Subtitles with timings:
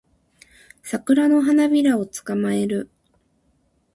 [0.81, 2.89] サクラの花びらを捕まえる